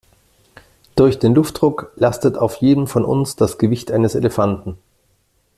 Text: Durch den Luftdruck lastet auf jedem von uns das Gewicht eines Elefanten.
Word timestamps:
Durch 0.95 1.19
den 1.19 1.35
Luftdruck 1.35 1.91
lastet 1.95 2.35
auf 2.35 2.55
jedem 2.55 2.87
von 2.87 3.05
uns 3.05 3.35
das 3.35 3.59
Gewicht 3.59 3.91
eines 3.91 4.15
Elefanten. 4.15 4.79